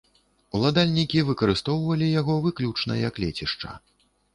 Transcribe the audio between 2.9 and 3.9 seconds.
як лецішча.